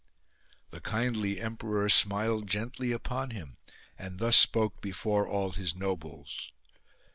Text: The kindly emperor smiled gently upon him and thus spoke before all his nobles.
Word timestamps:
The 0.71 0.81
kindly 0.81 1.39
emperor 1.39 1.87
smiled 1.87 2.47
gently 2.47 2.91
upon 2.91 3.29
him 3.29 3.57
and 3.99 4.17
thus 4.17 4.35
spoke 4.35 4.81
before 4.81 5.27
all 5.27 5.51
his 5.51 5.75
nobles. 5.75 6.51